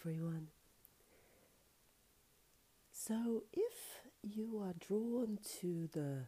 [0.00, 0.48] everyone.
[2.92, 6.26] So, if you are drawn to the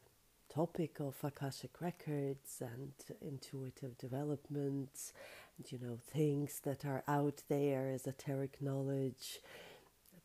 [0.53, 5.12] topic of Akashic records and intuitive development,
[5.57, 9.41] and you know, things that are out there, esoteric knowledge,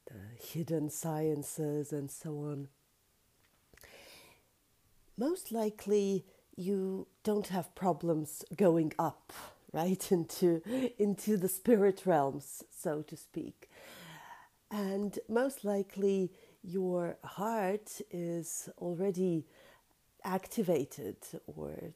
[0.07, 2.68] the hidden sciences, and so on,
[5.18, 9.33] most likely you don't have problems going up
[9.75, 10.61] right into
[10.97, 13.70] into the spirit realms so to speak.
[14.71, 16.32] And most likely
[16.64, 19.46] your heart is already
[20.24, 21.93] activated or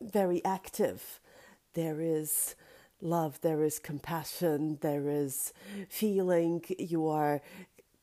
[0.00, 1.20] very active.
[1.74, 2.54] There is
[3.02, 5.52] love there is compassion there is
[5.88, 6.62] feeling.
[6.78, 7.40] You are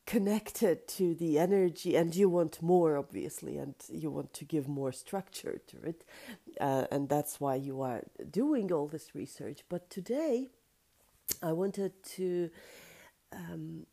[0.06, 4.90] connected to the energy and you want more obviously and you want to give more
[4.90, 6.02] structure to it
[6.60, 9.60] uh, and that's why you are doing all this research.
[9.68, 10.48] But today
[11.42, 12.50] i wanted to
[13.32, 13.86] um,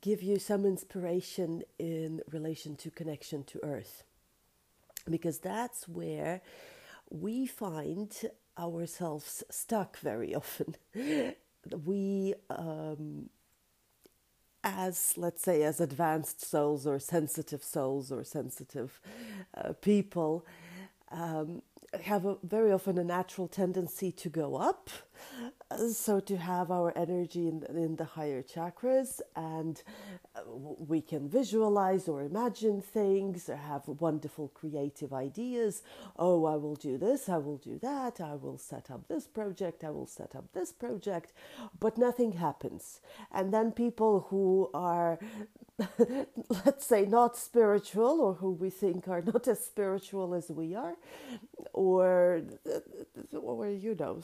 [0.00, 4.02] give you some inspiration in relation to connection to earth
[5.08, 6.40] because that's where
[7.10, 8.10] we find
[8.58, 10.76] ourselves stuck very often.
[11.86, 13.30] We um,
[14.62, 19.00] as let's say as advanced souls or sensitive souls or sensitive
[19.56, 20.44] uh, people
[21.14, 21.62] um,
[22.02, 24.90] have a, very often a natural tendency to go up
[25.92, 29.82] so to have our energy in, in the higher chakras and
[30.34, 35.82] uh, we can visualize or imagine things or have wonderful creative ideas.
[36.18, 39.84] Oh i will do this i will do that i will set up this project
[39.84, 41.32] i will set up this project.
[41.78, 43.00] But nothing happens.
[43.32, 45.18] And then people who are
[46.66, 50.96] let's say not spiritual or who we think are not as spiritual as we are
[51.72, 52.42] or
[53.34, 54.20] or you know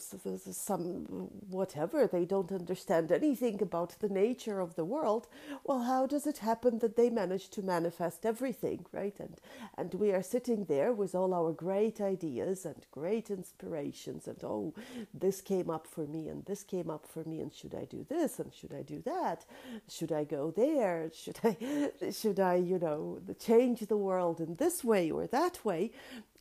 [0.52, 5.28] some whatever they don't understand anything about the nature of the world
[5.64, 9.18] well how does it happen that they manage to manifest everything right?
[9.20, 9.36] And
[9.76, 14.74] and we are sitting there with all our great ideas and great inspirations and oh
[15.14, 18.06] this came up for me and this came up for me and should i do
[18.08, 19.44] this and should i do that?
[19.88, 21.10] Should i go there?
[21.14, 21.39] Should
[22.12, 25.90] should i you know change the world in this way or that way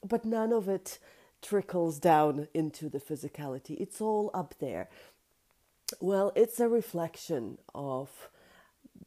[0.03, 0.99] but none of it
[1.41, 3.79] trickles down into the physicality.
[3.79, 4.89] It's all up there.
[5.99, 8.29] Well, it's a reflection of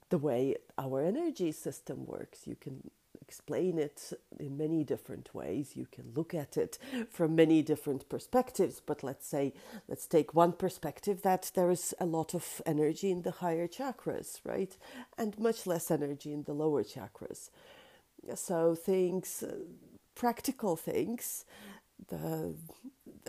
[0.09, 2.47] the way our energy system works.
[2.47, 2.91] You can
[3.23, 5.77] explain it in many different ways.
[5.77, 6.79] You can look at it
[7.09, 8.83] from many different perspectives.
[8.85, 9.55] But let's say,
[9.89, 14.41] let's take one perspective that there is a lot of energy in the higher chakras,
[14.45, 14.77] right?
[15.17, 17.51] And much less energy in the lower chakras.
[18.35, 19.57] So, things, uh,
[20.15, 21.45] practical things,
[22.09, 22.55] the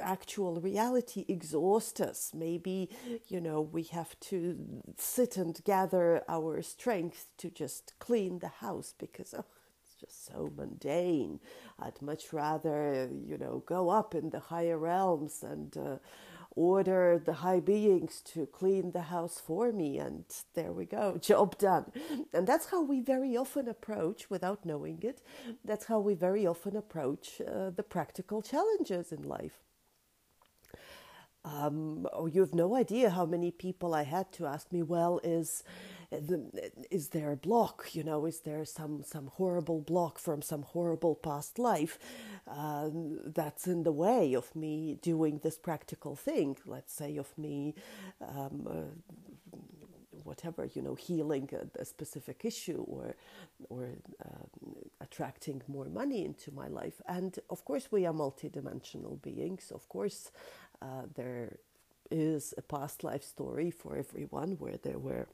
[0.02, 2.32] actual reality exhaust us.
[2.34, 2.90] Maybe,
[3.28, 8.94] you know, we have to sit and gather our strength to just clean the house
[8.98, 9.46] because oh,
[10.04, 11.40] just so mundane.
[11.80, 15.98] I'd much rather, you know, go up in the higher realms and uh,
[16.56, 21.58] order the high beings to clean the house for me, and there we go, job
[21.58, 21.92] done.
[22.34, 25.22] And that's how we very often approach, without knowing it,
[25.64, 29.60] that's how we very often approach uh, the practical challenges in life.
[31.46, 35.20] Um, oh, you have no idea how many people I had to ask me, well,
[35.24, 35.64] is
[36.92, 37.90] is there a block?
[37.94, 41.98] You know, is there some some horrible block from some horrible past life
[42.48, 46.58] um, that's in the way of me doing this practical thing?
[46.66, 47.76] Let's say of me.
[48.22, 49.20] Um, uh,
[50.24, 53.16] whatever you know healing a, a, specific issue or
[53.70, 53.90] or
[54.24, 54.46] uh,
[55.02, 60.32] attracting more money into my life and of course we are multidimensional beings of course
[60.82, 61.58] uh, there
[62.10, 65.28] is a past life story for everyone where there were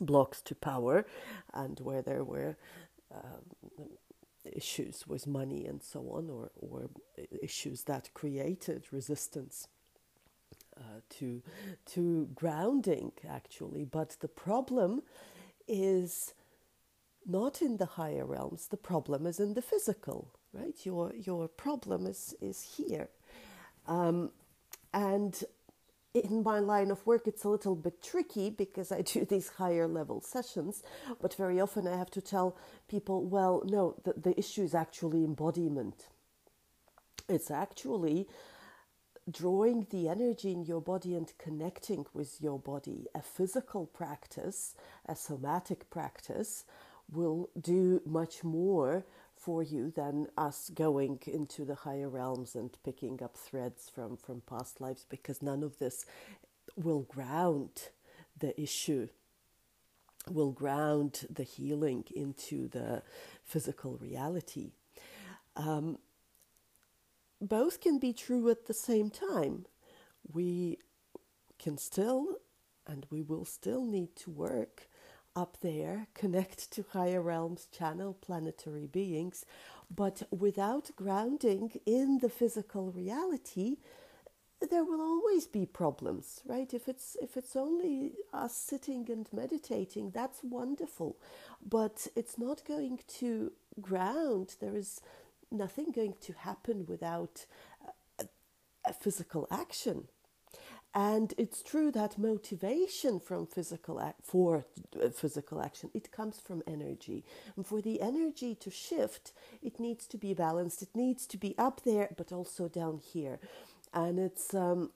[0.00, 1.06] blocks to power
[1.54, 2.56] and where there were
[3.14, 3.88] um,
[4.44, 6.90] issues with money and so on, or, or
[7.42, 9.68] issues that created resistance.
[10.78, 11.42] Uh, to
[11.86, 13.84] to grounding actually.
[13.84, 15.02] But the problem
[15.66, 16.34] is
[17.24, 18.68] not in the higher realms.
[18.68, 20.74] The problem is in the physical right?
[20.84, 23.08] Your your problem is is here.
[23.86, 24.30] Um,
[24.92, 25.44] and
[26.24, 29.86] in my line of work, it's a little bit tricky because I do these higher
[29.86, 30.82] level sessions,
[31.20, 32.56] but very often I have to tell
[32.88, 36.06] people, well, no, the, the issue is actually embodiment.
[37.28, 38.28] It's actually
[39.30, 43.06] drawing the energy in your body and connecting with your body.
[43.14, 44.74] A physical practice,
[45.06, 46.64] a somatic practice,
[47.10, 49.04] will do much more
[49.36, 54.40] for you than us going into the higher realms and picking up threads from, from
[54.40, 56.06] past lives because none of this
[56.76, 57.90] will ground
[58.38, 59.08] the issue,
[60.30, 63.02] will ground the healing into the
[63.44, 64.72] physical reality.
[65.56, 65.98] Um,
[67.40, 69.66] both can be true at the same time.
[70.32, 70.78] We
[71.58, 72.36] can still
[72.86, 74.88] and we will still need to work
[75.36, 79.44] up there, connect to higher realms, channel planetary beings,
[79.94, 83.76] but without grounding in the physical reality,
[84.70, 86.72] there will always be problems, right?
[86.74, 91.16] If it's if it's only us sitting and meditating, that's wonderful,
[91.68, 94.56] but it's not going to ground.
[94.60, 95.00] There is
[95.52, 97.46] nothing going to happen without
[98.18, 98.24] a,
[98.86, 100.08] a physical action.
[100.96, 104.66] And it's true that motivation from physical ac- for
[105.02, 107.24] uh, physical action it comes from energy.
[107.56, 109.32] And for the energy to shift,
[109.62, 110.82] it needs to be balanced.
[110.82, 113.40] It needs to be up there, but also down here.
[113.94, 114.92] And it's um,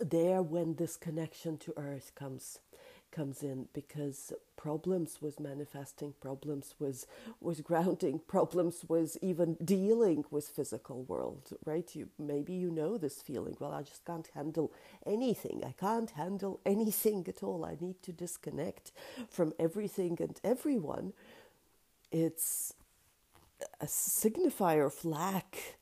[0.00, 2.60] there when this connection to Earth comes
[3.12, 7.06] comes in because problems was manifesting problems was
[7.40, 11.94] was grounding problems was even dealing with physical world right?
[11.94, 14.72] You maybe you know this feeling well i just can't handle
[15.06, 15.62] anything.
[15.66, 17.64] I can't handle anything at all.
[17.64, 18.92] I need to disconnect
[19.28, 21.12] from everything and everyone.
[22.10, 22.74] It's
[23.80, 25.76] a signifier of lack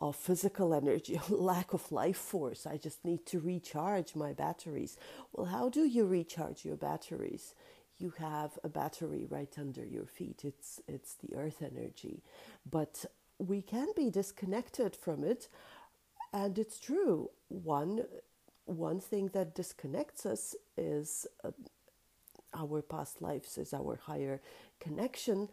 [0.00, 2.66] of physical energy, lack of life force.
[2.66, 4.96] I just need to recharge my batteries.
[5.32, 7.54] Well, how do you recharge your batteries?
[7.98, 10.42] You have a battery right under your feet.
[10.44, 12.22] It's it's the earth energy.
[12.70, 13.06] But
[13.38, 15.48] we can be disconnected from it.
[16.32, 17.30] And it's true.
[17.48, 18.04] One
[18.66, 21.52] one thing that disconnects us is uh,
[22.54, 24.40] our past lives, is our higher
[24.80, 25.48] connection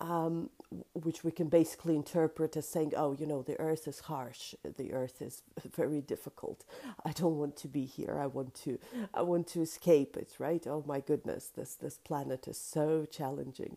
[0.00, 0.50] um,
[0.94, 4.92] which we can basically interpret as saying, oh, you know, the earth is harsh, the
[4.92, 5.42] earth is
[5.76, 6.64] very difficult.
[7.04, 8.18] I don't want to be here.
[8.20, 8.78] I want to,
[9.14, 10.66] I want to escape it, right?
[10.66, 13.76] Oh my goodness, this, this planet is so challenging.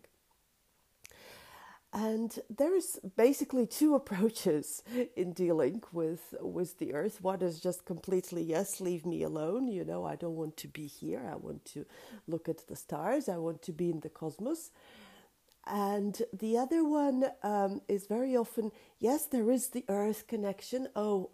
[1.92, 4.82] And there's basically two approaches
[5.16, 7.22] in dealing with with the earth.
[7.22, 9.68] One is just completely yes, leave me alone.
[9.68, 11.22] You know, I don't want to be here.
[11.30, 11.86] I want to
[12.28, 13.28] look at the stars.
[13.28, 14.70] I want to be in the cosmos.
[15.66, 20.88] And the other one um, is very often yes, there is the earth connection.
[20.94, 21.30] Oh,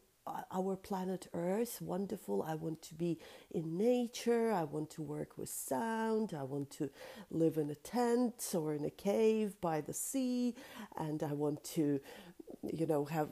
[0.53, 2.43] our planet Earth, wonderful.
[2.43, 3.19] I want to be
[3.50, 4.53] in nature.
[4.53, 6.35] I want to work with sound.
[6.38, 6.91] I want to
[7.31, 10.55] live in a tent or in a cave by the sea.
[10.97, 12.00] And I want to
[12.72, 13.28] you know have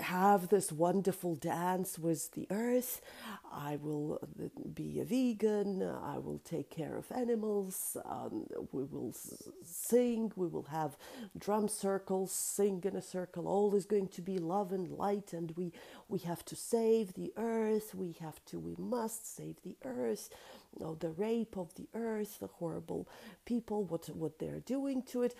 [0.00, 3.00] have this wonderful dance with the earth.
[3.52, 4.20] I will
[4.74, 5.82] be a vegan.
[5.82, 7.96] I will take care of animals.
[8.04, 9.14] Um, we will
[9.64, 10.32] sing.
[10.36, 10.96] We will have
[11.36, 12.32] drum circles.
[12.32, 13.48] Sing in a circle.
[13.48, 15.32] All is going to be love and light.
[15.32, 15.72] And we
[16.08, 17.94] we have to save the earth.
[17.94, 20.30] We have to we must save the earth.
[20.78, 23.08] You know, the rape of the earth the horrible
[23.44, 25.34] people what what they're doing to it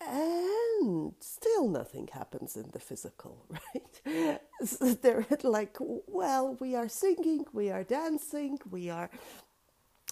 [0.00, 4.40] and still nothing happens in the physical, right?
[4.64, 9.10] So they're like, well, we are singing, we are dancing, we are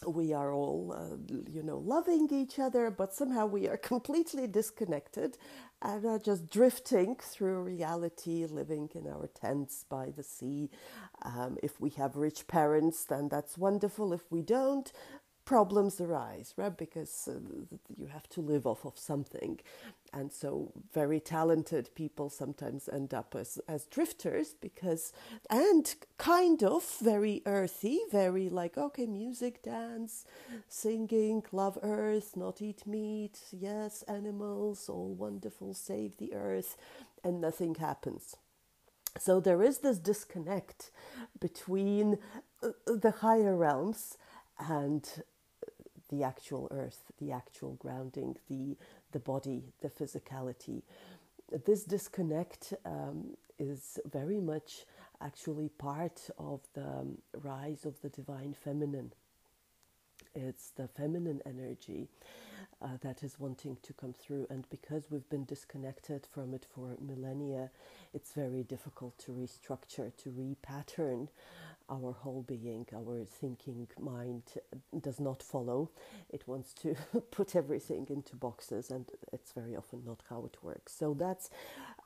[0.06, 1.17] we are all, uh,
[1.50, 5.38] you know, loving each other, but somehow we are completely disconnected
[5.82, 10.70] and are just drifting through reality, living in our tents by the sea.
[11.22, 14.12] Um, if we have rich parents, then that's wonderful.
[14.12, 14.93] If we don't,
[15.44, 16.77] problems arise, right?
[16.77, 17.39] Because uh,
[17.96, 19.61] you have to live off of something.
[20.13, 25.13] And so, very talented people sometimes end up as, as drifters because,
[25.51, 30.25] and kind of very earthy, very like, okay, music, dance,
[30.69, 36.77] singing, love earth, not eat meat, yes, animals, all wonderful, save the earth,
[37.25, 38.37] and nothing happens.
[39.19, 40.91] So, there is this disconnect
[41.41, 42.19] between
[42.63, 44.19] uh, the higher realms
[44.58, 45.08] and
[46.12, 48.76] the actual earth, the actual grounding, the,
[49.12, 50.82] the body, the physicality.
[51.64, 54.84] This disconnect um, is very much
[55.22, 59.12] actually part of the um, rise of the divine feminine.
[60.34, 62.08] It's the feminine energy
[62.81, 66.96] uh, that is wanting to come through, and because we've been disconnected from it for
[67.00, 67.70] millennia,
[68.12, 71.28] it's very difficult to restructure, to repattern
[71.91, 74.43] our whole being, our thinking mind
[75.01, 75.91] does not follow.
[76.31, 76.94] It wants to
[77.31, 80.94] put everything into boxes, and it's very often not how it works.
[80.94, 81.51] So that's,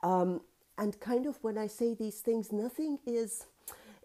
[0.03, 0.41] um,
[0.79, 3.47] and kind of when I say these things, nothing is,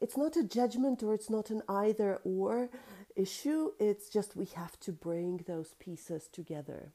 [0.01, 2.70] it's not a judgment or it's not an either or
[3.16, 3.72] issue.
[3.80, 6.92] It's just we have to bring those pieces together.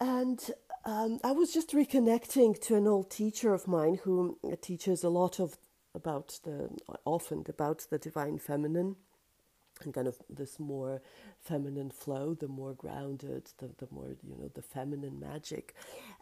[0.00, 0.50] And
[0.84, 5.38] um, I was just reconnecting to an old teacher of mine who teaches a lot
[5.38, 5.56] of
[5.94, 6.70] about the
[7.04, 8.96] often about the divine feminine
[9.84, 11.00] and kind of this more
[11.40, 15.74] feminine flow, the more grounded, the, the more, you know, the feminine magic.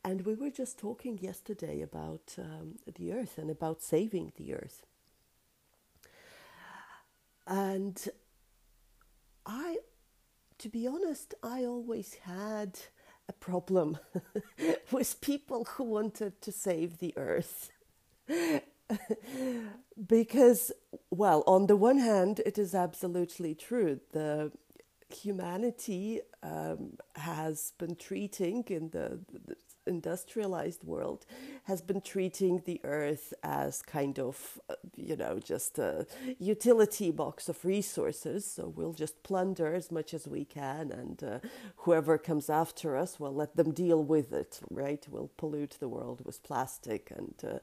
[0.04, 4.86] And we were just talking yesterday about um, the earth and about saving the earth.
[7.46, 8.08] And
[9.44, 9.78] I,
[10.58, 12.78] to be honest, I always had
[13.28, 13.98] a problem
[14.90, 17.70] with people who wanted to save the earth.
[20.06, 20.72] because,
[21.10, 24.00] well, on the one hand, it is absolutely true.
[24.12, 24.52] The
[25.10, 29.56] humanity um, has been treating in the, the,
[29.90, 31.26] industrialized world
[31.64, 36.06] has been treating the earth as kind of, uh, you know, just a
[36.38, 38.46] utility box of resources.
[38.46, 41.40] So we'll just plunder as much as we can, and uh,
[41.78, 45.06] whoever comes after us, well, let them deal with it, right?
[45.10, 47.58] We'll pollute the world with plastic, and uh,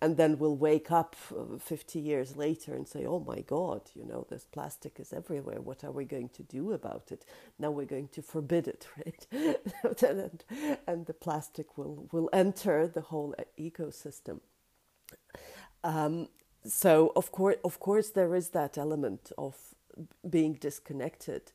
[0.00, 4.04] and then we'll wake up uh, 50 years later and say, oh my God, you
[4.04, 5.60] know, this plastic is everywhere.
[5.60, 7.24] What are we going to do about it?
[7.58, 9.26] Now we're going to forbid it, right?
[10.02, 10.44] and,
[10.86, 14.40] and the plastic will will enter the whole ecosystem.
[15.82, 16.28] Um,
[16.64, 19.56] so of course, of course, there is that element of
[20.28, 21.52] being disconnected.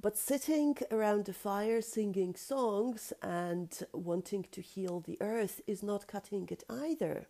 [0.00, 6.06] But sitting around a fire singing songs and wanting to heal the earth is not
[6.06, 7.26] cutting it either.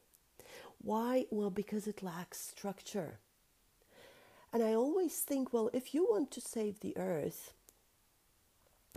[0.83, 1.25] Why?
[1.31, 3.21] Well, because it lacks structure.
[4.53, 7.55] And I always think, well, if you want to save the earth,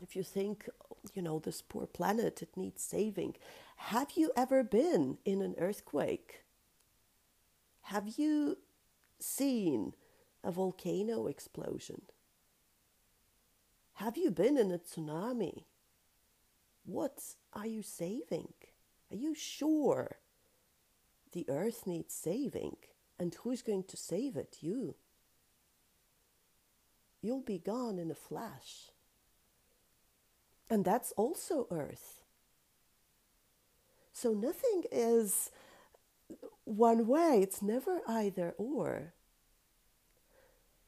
[0.01, 0.70] if you think,
[1.13, 3.36] you know, this poor planet, it needs saving,
[3.75, 6.43] have you ever been in an earthquake?
[7.84, 8.58] Have you
[9.20, 9.93] seen
[10.43, 12.03] a volcano explosion?
[13.96, 15.65] Have you been in a tsunami?
[16.86, 17.22] What
[17.53, 18.53] are you saving?
[19.12, 20.17] Are you sure
[21.31, 22.77] the earth needs saving?
[23.20, 24.58] And who's going to save it?
[24.62, 24.96] You.
[27.22, 28.90] You'll be gone in a flash.
[30.71, 32.21] And that's also earth.
[34.13, 35.51] So nothing is
[36.63, 39.13] one way, it's never either or.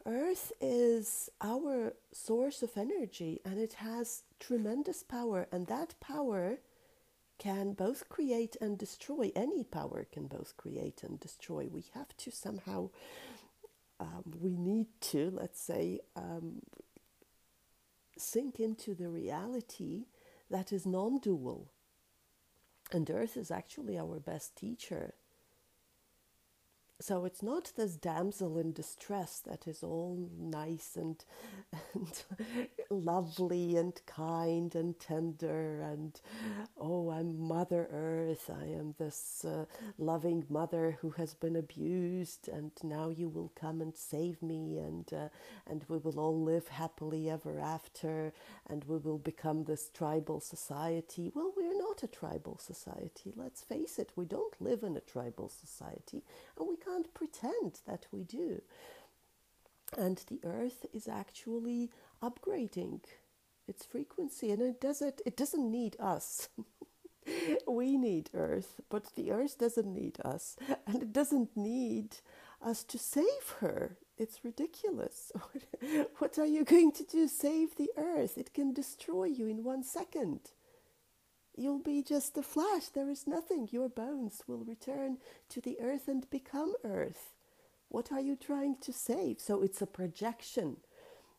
[0.05, 6.59] Earth is our source of energy and it has tremendous power, and that power
[7.37, 9.31] can both create and destroy.
[9.35, 11.67] Any power can both create and destroy.
[11.69, 12.89] We have to somehow,
[13.99, 16.61] um, we need to, let's say, um,
[18.23, 20.05] sink into the reality
[20.49, 21.71] that is non dual.
[22.91, 25.15] And Earth is actually our best teacher.
[27.05, 31.21] So it's not this damsel in distress that is all nice and,
[31.93, 32.23] and
[32.89, 36.21] lovely and kind and tender and
[36.79, 39.65] oh I'm Mother Earth I am this uh,
[39.97, 45.11] loving mother who has been abused and now you will come and save me and
[45.11, 45.27] uh,
[45.69, 48.31] and we will all live happily ever after
[48.69, 51.33] and we will become this tribal society.
[51.35, 53.33] Well, we're not a tribal society.
[53.35, 56.23] Let's face it, we don't live in a tribal society
[56.57, 58.61] and we can't pretend that we do.
[59.97, 63.01] And the earth is actually upgrading
[63.67, 66.49] its frequency and it doesn't it doesn't need us.
[67.67, 70.57] we need earth, but the earth doesn't need us
[70.87, 72.17] and it doesn't need
[72.61, 73.97] us to save her.
[74.17, 75.31] It's ridiculous.
[76.19, 77.27] what are you going to do?
[77.27, 78.37] Save the earth?
[78.37, 80.39] It can destroy you in one second.
[81.55, 82.87] You'll be just a flash.
[82.87, 83.69] There is nothing.
[83.71, 85.17] Your bones will return
[85.49, 87.33] to the earth and become earth.
[87.89, 89.39] What are you trying to save?
[89.39, 90.77] So it's a projection.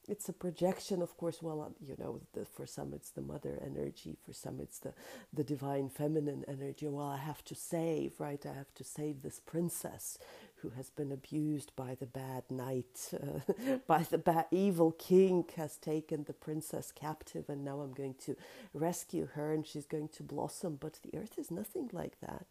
[0.07, 1.43] It's a projection, of course.
[1.43, 4.93] Well, uh, you know, the, for some it's the mother energy, for some it's the,
[5.33, 6.87] the divine feminine energy.
[6.87, 8.45] Well, I have to save, right?
[8.45, 10.19] I have to save this princess
[10.65, 15.77] who has been abused by the bad knight, uh, by the bad evil king, has
[15.77, 18.35] taken the princess captive, and now I'm going to
[18.73, 20.79] rescue her and she's going to blossom.
[20.81, 22.47] But the earth is nothing like that.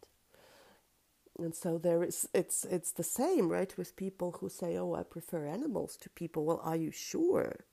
[1.36, 5.02] And so there is it's it's the same, right, with people who say, Oh, I
[5.02, 6.44] prefer animals to people.
[6.44, 7.64] Well, are you sure?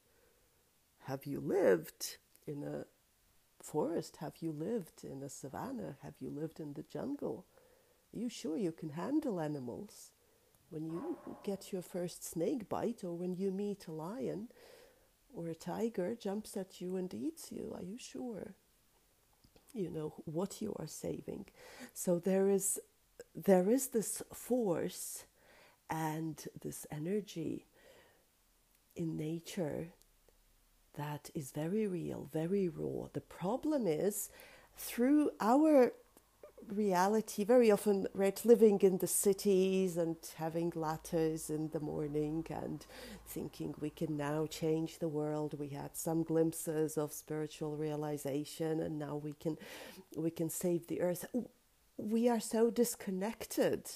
[1.04, 2.18] Have you lived
[2.48, 2.86] in a
[3.64, 4.18] forest?
[4.18, 5.98] Have you lived in a savannah?
[6.02, 7.46] Have you lived in the jungle?
[8.16, 10.12] Are you sure you can handle animals?
[10.72, 14.48] When you get your first snake bite or when you meet a lion
[15.34, 18.56] or a tiger jumps at you and eats you, are you sure?
[19.74, 21.46] You know what you are saving.
[21.94, 22.80] So there is
[23.36, 25.26] there is this force
[25.90, 27.68] and this energy
[28.96, 29.90] in nature
[30.96, 33.08] that is very real, very raw.
[33.14, 34.30] The problem is
[34.76, 35.94] through our
[36.68, 37.44] reality.
[37.44, 42.86] Very often right living in the cities and having lattes in the morning and
[43.26, 45.60] thinking we can now change the world.
[45.60, 49.58] We had some glimpses of spiritual realization and now we can
[50.16, 51.26] we can save the earth.
[51.98, 53.90] We are so disconnected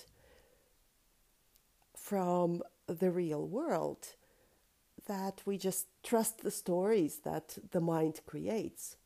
[1.96, 4.16] from the real world
[5.08, 8.98] that we just trust the stories that the mind creates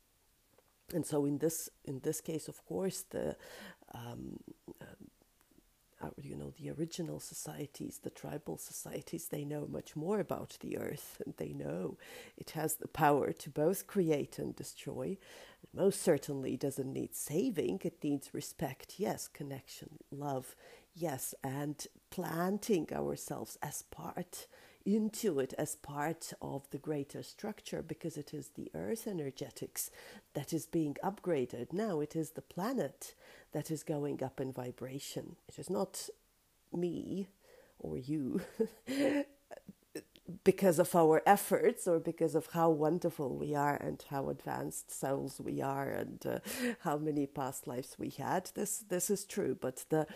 [0.94, 3.36] and so in this in this case of course the
[3.94, 4.38] um,
[6.02, 10.78] uh, you know the original societies the tribal societies they know much more about the
[10.78, 11.98] earth and they know.
[12.36, 15.18] It has the power to both create and destroy.
[15.62, 17.80] It most certainly doesn't need saving.
[17.84, 18.94] It needs respect.
[18.98, 20.56] Yes connection love.
[20.94, 24.46] Yes and planting ourselves as part
[24.84, 29.90] into it as part of the greater structure because it is the earth energetics
[30.34, 31.72] that is being upgraded.
[31.72, 33.14] Now it is the planet
[33.52, 35.36] that is going up in vibration.
[35.48, 36.08] It is not
[36.72, 37.28] me
[37.78, 38.40] or you
[40.44, 45.40] because of our efforts or because of how wonderful we are and how advanced souls
[45.40, 46.38] we are and uh,
[46.80, 50.06] how many past lives we had this this is true but the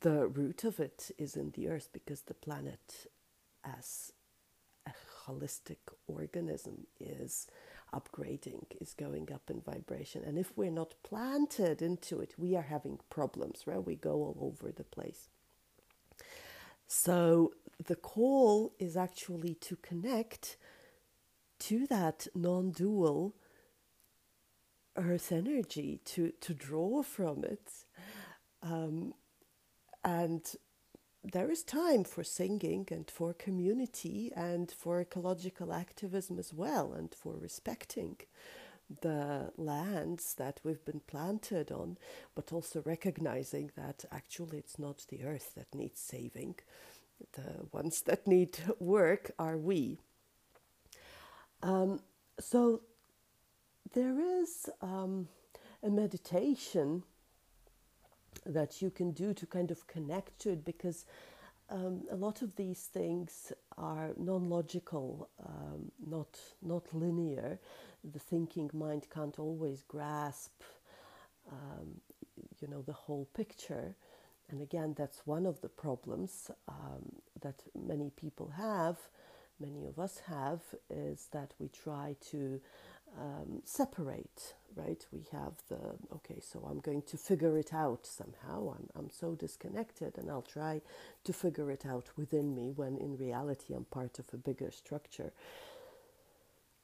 [0.00, 3.06] the root of it is in the earth because the planet
[3.64, 4.12] as
[4.86, 4.92] a
[5.26, 7.46] holistic organism is
[7.94, 10.22] upgrading is going up in vibration.
[10.24, 13.84] And if we're not planted into it we are having problems right?
[13.84, 15.28] We go all over the place.
[16.86, 17.52] So
[17.84, 20.56] the call is actually to connect
[21.60, 23.34] to that non-dual
[24.96, 27.70] earth energy to to draw from it
[28.62, 29.14] um,
[30.04, 30.42] and
[31.24, 37.14] there is time for singing and for community and for ecological activism as well and
[37.14, 38.16] for respecting
[39.00, 41.96] the lands that we've been planted on,
[42.34, 46.56] but also recognizing that actually it's not the earth that needs saving.
[47.32, 49.98] The ones that need work are we.
[51.62, 52.00] Um,
[52.40, 52.82] so
[53.94, 55.28] there is um,
[55.82, 57.04] a meditation
[58.46, 61.06] that you can do to kind of connect to it because
[61.70, 67.58] um, a lot of these things are non-logical, um, not not linear.
[68.04, 70.62] The thinking mind can't always grasp,
[71.50, 72.00] um,
[72.60, 73.94] you know, the whole picture.
[74.50, 78.98] And again, that's one of the problems um, that many people have,
[79.58, 82.60] many of us have, is that we try to
[83.18, 85.04] um, separate, right?
[85.12, 88.74] We have the, okay, so I'm going to figure it out somehow.
[88.76, 90.82] I'm, I'm so disconnected and I'll try
[91.24, 95.32] to figure it out within me when in reality I'm part of a bigger structure.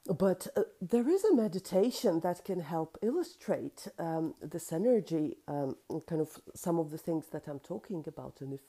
[0.07, 5.77] But uh, there is a meditation that can help illustrate um, this energy, um,
[6.09, 8.41] kind of some of the things that I'm talking about.
[8.41, 8.61] And if,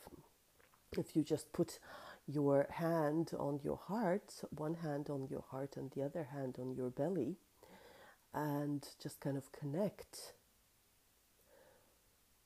[0.97, 1.79] if you just put
[2.27, 6.73] your hand on your heart, one hand on your heart and the other hand on
[6.75, 7.37] your belly,
[8.33, 10.33] and just kind of connect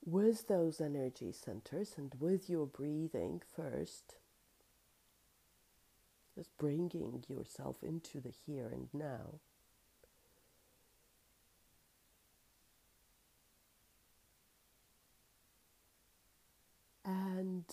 [0.05, 4.15] with those energy centers and with your breathing first.
[6.35, 9.39] Just bringing yourself into the here and now.
[17.05, 17.65] And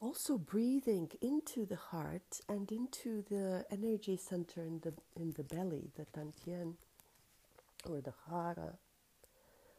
[0.00, 5.90] also breathing into the heart and into the energy center in the in the belly,
[5.96, 6.74] the dantian,
[7.88, 8.78] or the hara,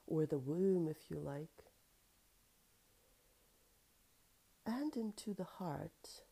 [0.08, 1.66] or the womb, if you like,
[4.66, 6.24] and into the heart.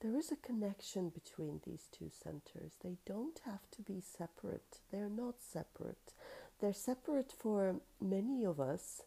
[0.00, 2.72] There is a connection between these two centers.
[2.82, 4.80] They don't have to be separate.
[4.90, 6.12] They're not separate.
[6.60, 9.02] They're separate for many of us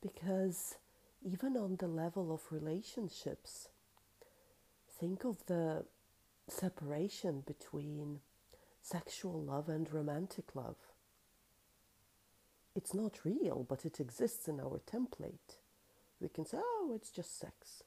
[0.00, 0.76] because
[1.26, 3.68] even on the level of relationships,
[5.00, 5.84] think of the
[6.48, 8.20] separation between
[8.80, 10.76] sexual love and romantic love.
[12.76, 15.58] It's not real, but it exists in our template.
[16.20, 17.82] We can say, oh, it's just sex.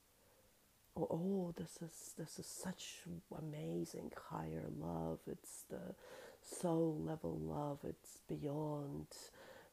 [0.96, 3.04] Or, oh, this is, this is such
[3.38, 5.20] amazing higher love.
[5.28, 5.96] It's the
[6.42, 7.80] soul level love.
[7.88, 9.08] It's beyond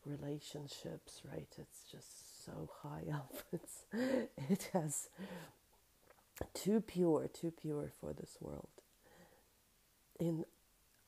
[0.05, 1.53] relationships, right?
[1.59, 3.33] It's just so high up.
[3.53, 3.85] It's,
[4.51, 5.09] it has
[6.55, 8.69] too pure, too pure for this world.
[10.19, 10.45] In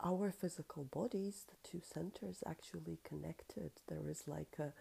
[0.00, 3.70] our physical bodies, the two centers actually connected.
[3.88, 4.72] There is like a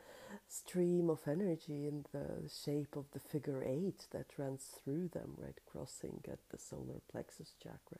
[0.48, 5.60] stream of energy in the shape of the figure eight that runs through them, right,
[5.66, 8.00] crossing at the solar plexus chakra.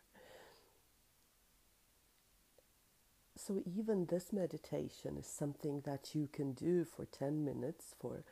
[3.38, 8.24] So even this meditation is something that you can do for 10 minutes, for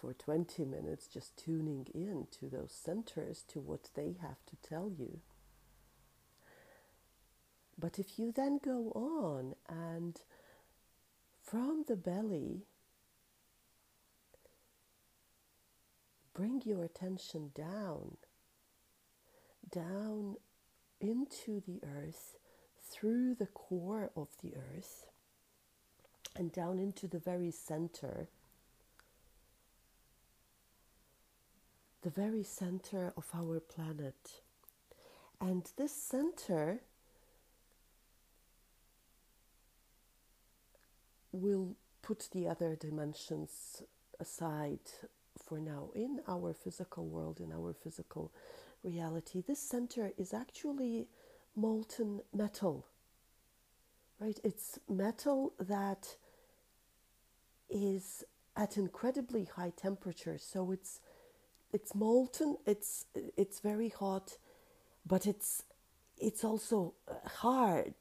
[0.00, 4.90] for 20 minutes, just tuning in to those centers, to what they have to tell
[4.90, 5.20] you.
[7.78, 10.18] But if you then go on and
[11.42, 12.62] from the belly,
[16.34, 18.16] bring your attention down,
[19.70, 20.36] down
[21.00, 22.36] into the earth,
[22.90, 25.06] through the core of the earth,
[26.36, 28.28] and down into the very center,
[32.02, 34.40] the very center of our planet.
[35.40, 36.80] And this center
[41.32, 43.82] will put the other dimensions
[44.18, 44.80] aside
[45.38, 48.32] for now in our physical world, in our physical
[48.82, 49.42] reality.
[49.46, 51.06] This center is actually
[51.56, 52.86] molten metal,
[54.18, 54.38] right?
[54.44, 56.16] It's metal that
[57.68, 58.24] is
[58.56, 61.00] at incredibly high temperature, so it's
[61.72, 62.56] it's molten.
[62.66, 64.38] It's it's very hot,
[65.06, 65.64] but it's
[66.18, 67.94] it's also uh, hard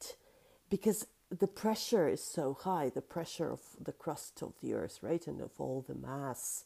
[0.69, 5.27] because the pressure is so high the pressure of the crust of the earth right
[5.27, 6.63] and of all the mass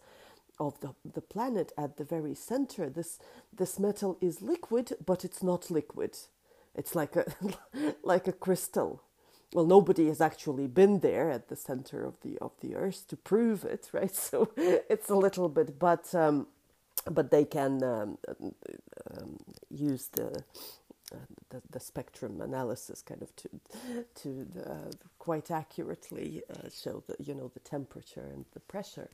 [0.60, 3.20] of the, the planet at the very center this
[3.56, 6.18] this metal is liquid but it's not liquid
[6.76, 7.26] it's like a
[8.04, 9.04] like a crystal
[9.54, 13.16] well nobody has actually been there at the center of the of the earth to
[13.16, 16.48] prove it right so it's a little bit but um,
[17.12, 19.38] but they can um, um,
[19.70, 20.44] use the
[21.50, 23.50] the, the, spectrum analysis kind of to
[24.16, 29.10] to uh, quite accurately uh, show the you know the temperature and the pressure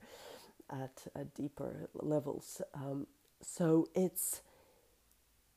[0.70, 2.62] at, at deeper levels.
[2.74, 3.08] Um,
[3.42, 4.42] so it's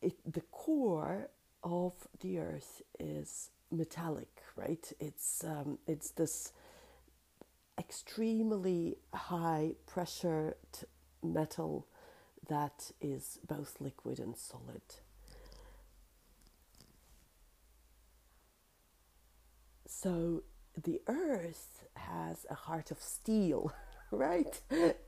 [0.01, 1.29] it, the core
[1.63, 4.93] of the Earth is metallic, right?
[5.01, 6.53] It's um, it's this
[7.79, 10.57] extremely high pressure
[11.23, 11.87] metal
[12.49, 14.83] that is both liquid and solid.
[19.87, 20.43] So
[20.83, 23.73] the earth has a heart of steel,
[24.11, 24.61] right?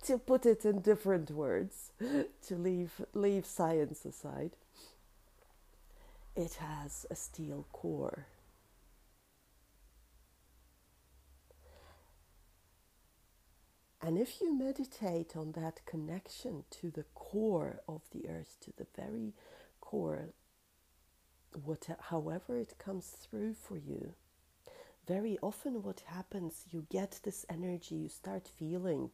[0.04, 1.92] to put it in different words,
[2.46, 4.52] to leave leave science aside.
[6.36, 8.26] It has a steel core.
[14.02, 18.86] And if you meditate on that connection to the core of the earth, to the
[18.94, 19.32] very
[19.80, 20.30] core,
[21.62, 24.14] what, however it comes through for you,
[25.06, 29.10] very often what happens you get this energy you start feeling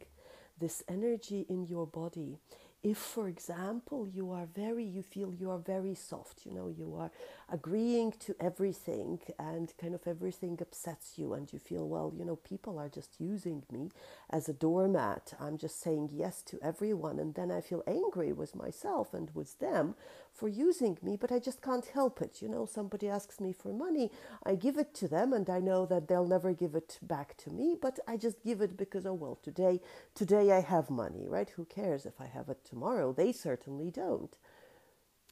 [0.59, 2.39] this energy in your body
[2.83, 6.95] if for example you are very you feel you are very soft you know you
[6.95, 7.11] are
[7.53, 12.37] agreeing to everything and kind of everything upsets you and you feel well you know
[12.37, 13.91] people are just using me
[14.31, 15.35] as a doormat.
[15.41, 17.19] I'm just saying yes to everyone.
[17.19, 19.95] And then i feel angry with myself and with them
[20.41, 22.67] for using me but i just can't help it you know?
[22.67, 24.11] Somebody asks me for money
[24.47, 27.51] i give it to them and i know that they'll never give it back to
[27.51, 29.81] me but i just give it because oh well today
[30.15, 31.51] today i have money right?
[31.57, 33.13] Who cares if i have it tomorrow?
[33.13, 34.37] They certainly don't.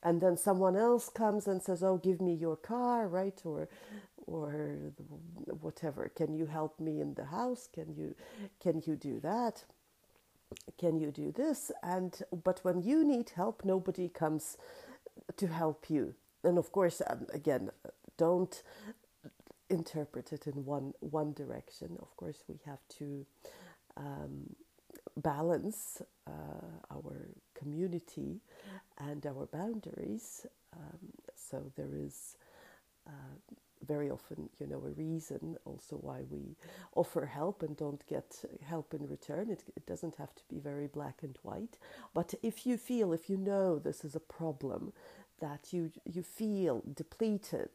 [0.03, 3.41] And then someone else comes and says oh give me your car right?
[3.45, 3.69] Or
[4.27, 4.77] or
[5.63, 6.11] whatever.
[6.15, 7.69] Can you help me in the house?
[7.73, 8.15] Can you
[8.61, 9.65] can you do that?
[10.79, 11.73] Can you do this?
[11.83, 14.57] And but when you need help nobody comes
[15.37, 17.71] to help you and of course um, again
[18.17, 18.63] don't
[19.71, 23.27] interpret it in one one direction of course we have to
[23.97, 24.55] um,
[25.17, 26.31] balance uh,
[26.95, 28.41] our community
[28.99, 30.47] and our boundaries.
[30.75, 32.37] Um, so there is
[33.07, 33.11] uh,
[33.87, 36.57] very often, you know, a reason also why we
[36.95, 39.51] offer help and don't get help in return.
[39.51, 41.79] It, it doesn't have to be very black and white.
[42.15, 44.93] But if you feel, if you know this is a problem,
[45.41, 47.71] that you you feel depleted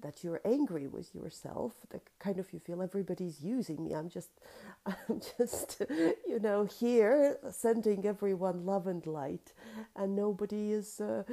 [0.00, 3.94] that you're angry with yourself that kind of you feel everybody's using me.
[3.94, 4.30] I'm just
[4.86, 5.82] i'm just
[6.26, 9.52] you know here sending everyone love and light
[9.96, 11.24] and nobody is uh,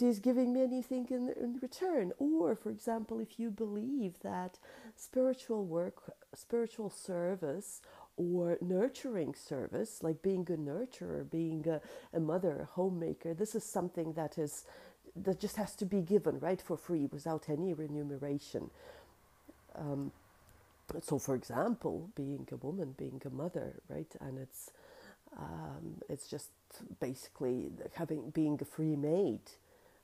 [0.00, 2.12] is giving me anything in, in return.
[2.18, 4.58] Or for example if you believe that
[4.96, 7.82] spiritual work spiritual service
[8.16, 11.80] or nurturing service like being a nurturer being a,
[12.16, 14.64] a mother a homemaker this is something that is
[15.24, 18.70] that just has to be given right for free without any remuneration.
[19.74, 20.12] Um,
[21.02, 24.70] so, for example, being a woman, being a mother, right, and it's
[25.38, 26.50] um, it's just
[27.00, 29.40] basically having being a free maid,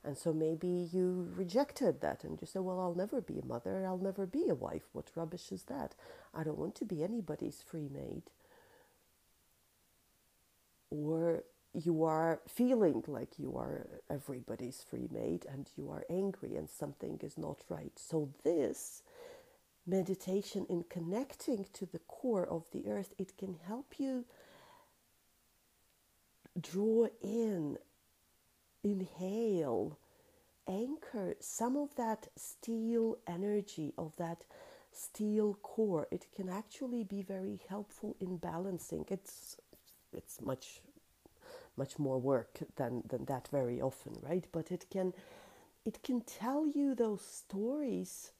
[0.04, 3.86] And so maybe you rejected that and you said, Well, I'll never be a mother,
[3.86, 4.84] I'll never be a wife.
[4.92, 5.94] What rubbish is that?
[6.34, 8.24] I don't want to be anybody's free maid.
[10.90, 16.70] Or you are feeling like you are everybody's free maid and you are angry and
[16.70, 17.92] something is not right.
[17.96, 19.02] So, this
[19.86, 24.24] meditation in connecting to the core of the earth, it can help you
[26.60, 27.78] draw in
[28.84, 29.98] inhale,
[30.68, 34.44] anchor some of that steel energy, of that
[34.92, 36.06] steel core.
[36.12, 39.04] It can actually be very helpful in balancing.
[39.08, 39.56] It's
[40.12, 40.80] it's much
[41.76, 44.46] much more work than, than that very often, right?
[44.52, 45.12] But it can
[45.84, 48.32] it can tell you those stories.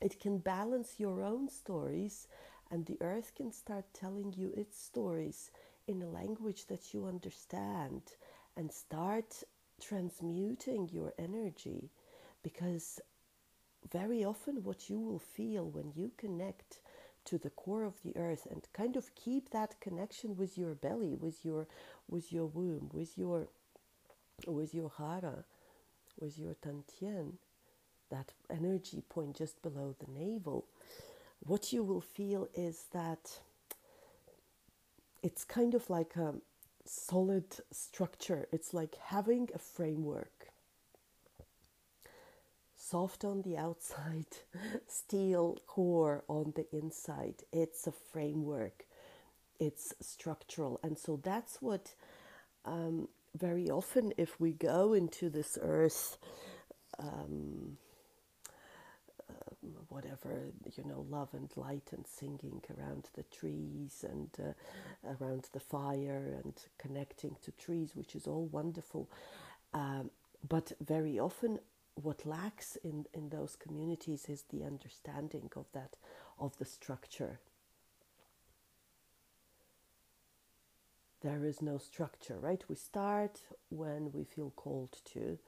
[0.00, 2.26] It can balance your own stories
[2.70, 5.50] and the earth can start telling you its stories
[5.86, 8.02] in a language that you understand
[8.56, 9.42] and start
[9.80, 11.90] transmuting your energy
[12.42, 13.00] because
[13.90, 16.80] very often what you will feel when you connect
[17.28, 21.14] to the core of the earth and kind of keep that connection with your belly
[21.14, 21.66] with your
[22.08, 23.48] with your womb with your
[24.46, 25.44] with your hara
[26.20, 27.32] with your tantien
[28.10, 30.64] that energy point just below the navel
[31.40, 33.38] what you will feel is that
[35.22, 36.34] it's kind of like a
[36.84, 38.48] solid structure.
[38.52, 40.37] It's like having a framework.
[42.90, 44.38] Soft on the outside,
[44.86, 47.34] steel core on the inside.
[47.52, 48.86] It's a framework,
[49.60, 50.80] it's structural.
[50.82, 51.92] And so that's what
[52.64, 56.16] um, very often, if we go into this earth,
[56.98, 57.76] um,
[59.90, 65.60] whatever, you know, love and light and singing around the trees and uh, around the
[65.60, 69.10] fire and connecting to trees, which is all wonderful.
[69.74, 70.10] Um,
[70.48, 71.58] but very often,
[72.02, 75.96] what lacks in, in those communities is the understanding of that,
[76.38, 77.40] of the structure.
[81.20, 82.62] There is no structure, right?
[82.68, 85.38] We start when we feel called to.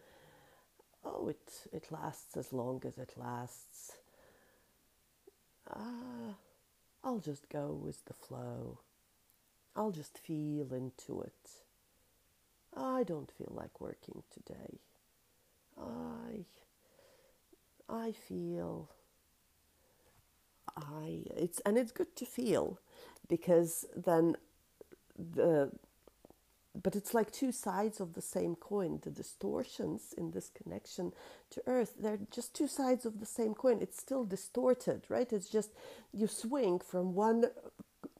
[1.05, 3.93] Oh, it, it lasts as long as it lasts
[5.75, 6.35] ah,
[7.03, 8.81] I'll just go with the flow.
[9.77, 11.51] I'll just feel into it.
[12.77, 14.81] I don't feel like working today.
[15.81, 16.45] I
[17.89, 18.91] I feel
[20.77, 22.79] I it's and it's good to feel
[23.29, 24.37] because then
[25.19, 25.73] the
[26.81, 29.01] but it's like two sides of the same coin.
[29.03, 31.13] The distortions in this connection
[31.51, 33.79] to Earth, they're just two sides of the same coin.
[33.81, 35.33] It's still distorted, right?
[35.33, 35.71] It's just
[36.13, 37.47] you swing from one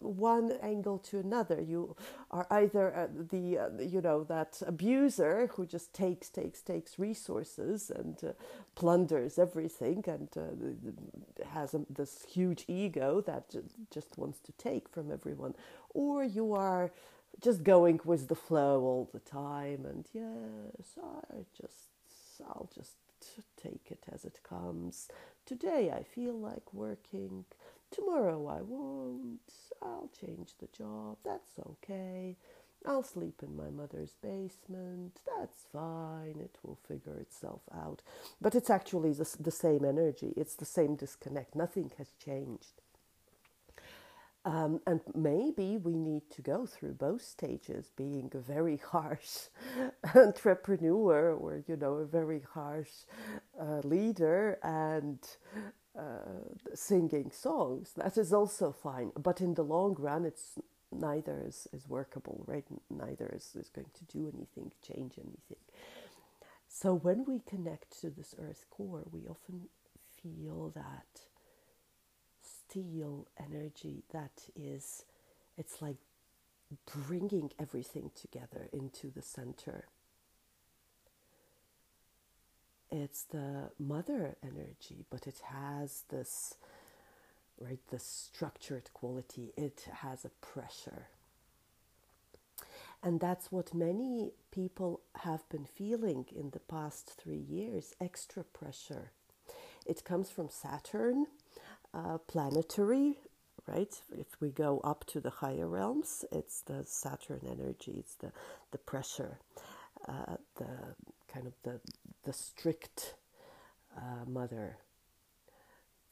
[0.01, 1.61] one angle to another.
[1.61, 1.97] You
[2.31, 7.91] are either uh, the uh, you know that abuser who just takes takes takes resources
[7.91, 8.33] and uh,
[8.75, 13.55] plunders everything and uh, has this huge ego that
[13.91, 15.55] just wants to take from everyone,
[15.95, 16.91] or you are
[17.41, 21.91] just going with the flow all the time and yes i just
[22.49, 22.97] i'll just
[23.57, 25.09] take it as it comes
[25.47, 27.45] today i feel like working
[27.91, 29.41] tomorrow i won't.
[29.83, 31.19] I'll change the job.
[31.25, 32.37] That's okay.
[32.87, 35.21] I'll sleep in my mother's basement.
[35.39, 36.37] That's fine.
[36.41, 38.03] It will figure itself out.
[38.41, 40.33] But it's actually the, the same energy.
[40.37, 41.55] It's the same disconnect.
[41.55, 42.83] Nothing has changed.
[44.45, 49.49] Um, and maybe we need to go through both stages being a very harsh
[50.15, 52.91] entrepreneur or, you know, a very harsh
[53.61, 55.19] uh, leader and
[56.75, 57.93] singing songs.
[57.97, 59.13] That is also fine.
[59.19, 60.59] But in the long run, it's
[60.93, 62.65] neither is, is workable, right?
[62.91, 65.63] Neither is, is going to do anything, change anything.
[66.69, 69.69] So when we connect to this earth core, we often
[70.23, 71.23] feel that
[72.43, 75.05] steel energy that is,
[75.57, 75.97] it's like
[77.07, 79.87] bringing everything together into the center.
[82.93, 86.55] It's the mother energy, but it has this,
[87.61, 89.53] right, the structured quality.
[89.57, 91.09] It has a pressure.
[93.03, 99.13] And that's what many people have been feeling in the past three years extra pressure.
[99.87, 101.27] It comes from Saturn,
[101.95, 103.19] uh, planetary,
[103.67, 103.95] right?
[104.13, 108.33] If we go up to the higher realms, it's the Saturn energy, it's the,
[108.73, 109.39] the pressure,
[110.09, 110.95] uh, the
[111.33, 111.81] kind of the,
[112.25, 113.15] the strict
[113.97, 114.79] uh, mother,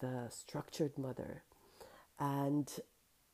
[0.01, 1.43] the structured mother.
[2.19, 2.71] And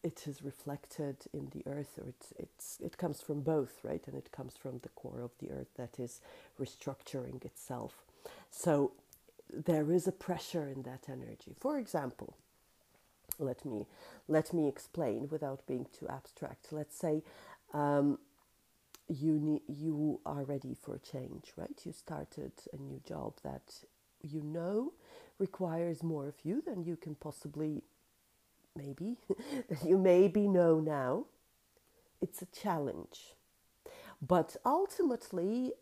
[0.02, 4.02] it is reflected in the earth, or it's, it's, it comes from both, right?
[4.06, 6.20] And it comes from the core of the earth that is
[6.60, 8.04] restructuring itself.
[8.50, 8.92] So
[9.50, 11.54] there is a pressure in that energy.
[11.58, 12.36] For example,
[13.38, 13.86] let me
[14.28, 16.72] let me explain without being too abstract.
[16.72, 17.22] Let's say
[17.72, 18.18] um,
[19.08, 21.78] you need, you are ready for a change, right?
[21.84, 23.74] You started a new job that
[24.22, 24.92] you know
[25.38, 27.82] requires more of you than you can possibly
[28.76, 29.18] maybe
[29.84, 31.26] you maybe know now.
[32.20, 33.34] It's a challenge,
[34.22, 35.74] but ultimately,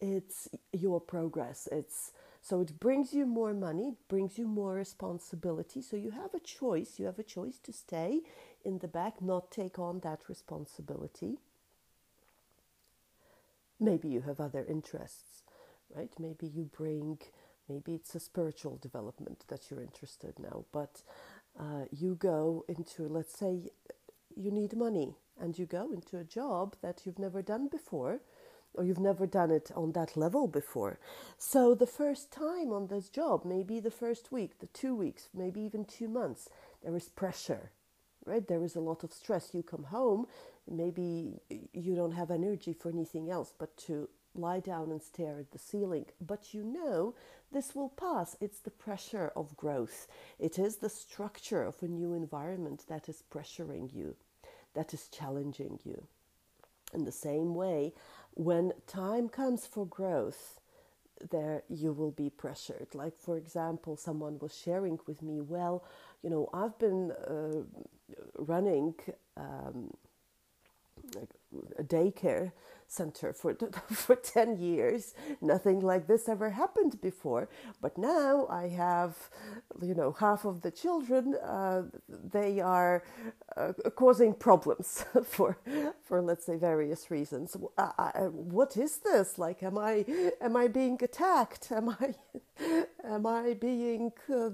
[0.00, 1.68] it's your progress.
[1.72, 5.82] It's so it brings you more money, it brings you more responsibility.
[5.82, 6.98] So you have a choice.
[6.98, 8.22] You have a choice to stay
[8.64, 11.38] in the back, not take on that responsibility.
[13.78, 15.42] Maybe you have other interests,
[15.94, 16.12] right?
[16.18, 17.18] Maybe you bring,
[17.68, 21.02] maybe it's a spiritual development that you're interested now, but
[21.58, 23.70] uh, you go into, let's say,
[24.34, 28.20] you need money and you go into a job that you've never done before
[28.74, 30.98] or you've never done it on that level before.
[31.38, 35.60] So the first time on this job, maybe the first week, the two weeks, maybe
[35.62, 36.48] even two months,
[36.82, 37.70] there is pressure,
[38.26, 38.46] right?
[38.46, 39.54] There is a lot of stress.
[39.54, 40.26] You come home,
[40.68, 41.40] maybe
[41.72, 45.58] you don't have energy for anything else but to lie down and stare at the
[45.58, 46.06] ceiling.
[46.20, 47.14] But you know
[47.52, 48.36] this will pass.
[48.40, 50.06] It's the pressure of growth,
[50.38, 54.16] it is the structure of a new environment that is pressuring you,
[54.74, 56.06] that is challenging you.
[56.94, 57.92] In the same way,
[58.34, 60.60] when time comes for growth,
[61.30, 62.88] there you will be pressured.
[62.94, 65.84] Like, for example, someone was sharing with me, well,
[66.22, 67.62] you know, I've been uh,
[68.38, 68.94] running
[69.36, 69.94] um,
[71.78, 72.52] a daycare
[72.88, 73.54] center for
[73.90, 75.14] for 10 years.
[75.40, 77.48] Nothing like this ever happened before.
[77.80, 79.16] But now i have
[79.82, 83.02] you know half of the children uh, they are
[83.56, 85.58] uh, causing problems for
[86.02, 87.56] for let's say various reasons.
[87.78, 89.38] I, I, what is this?
[89.38, 90.04] Like am i
[90.40, 91.72] am i being attacked?
[91.72, 92.14] Am i
[93.04, 94.50] am i being uh,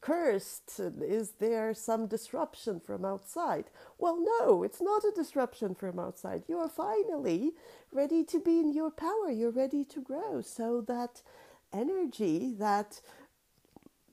[0.00, 0.80] cursed?
[1.02, 3.66] Is there some disruption from outside?
[3.98, 6.44] Well no it's not a disruption from outside.
[6.48, 7.52] You are finally
[7.92, 9.30] ready to be in your power.
[9.30, 10.42] You're ready to grow.
[10.42, 11.22] So that
[11.72, 13.00] energy, that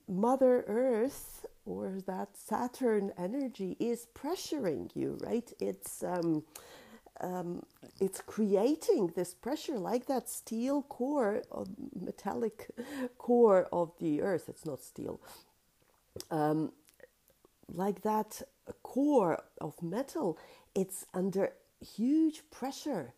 [0.08, 5.50] Mother Earth or that Saturn energy is pressuring you, right?
[5.60, 6.44] It's um,
[7.20, 7.62] um,
[8.00, 11.64] it's creating this pressure like that steel core, or
[11.98, 12.68] metallic
[13.18, 14.48] core of the Earth.
[14.48, 15.20] It's not steel.
[16.30, 16.72] Um,
[17.68, 18.42] like that
[18.82, 20.38] core of metal,
[20.74, 23.14] it's under huge pressure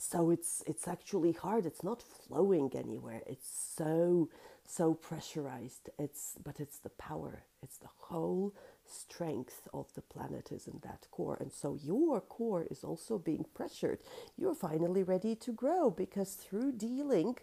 [0.00, 1.66] so it's it's actually hard.
[1.66, 3.22] It's not flowing anywhere.
[3.26, 4.28] It's so
[4.64, 5.90] so pressurized.
[5.98, 7.44] It's but it's the power.
[7.62, 8.54] It's the whole
[8.86, 11.36] strength of the planet is in that core.
[11.40, 14.00] And so your core is also being pressured.
[14.36, 17.36] You're finally ready to grow because through dealing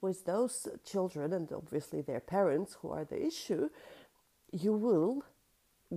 [0.00, 3.70] with those children and obviously their parents who are the issue
[4.52, 5.24] you will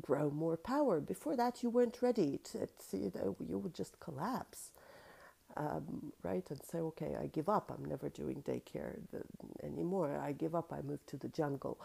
[0.02, 1.00] grow more power.
[1.00, 4.72] Before that you weren't ready to, you know you would just collapse
[5.58, 6.46] um, right?
[6.50, 7.72] And say, okay, I give up.
[7.76, 9.00] I'm never doing daycare
[9.64, 10.20] anymore.
[10.24, 10.74] I give up.
[10.74, 11.80] I move to the jungle.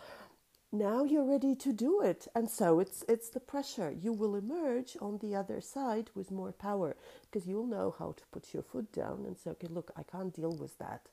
[0.72, 3.90] Now you're ready to do it, and so it's it's the pressure.
[3.92, 8.24] You will emerge on the other side with more power because you'll know how to
[8.32, 11.08] put your foot down and say, okay, look, I can't deal with that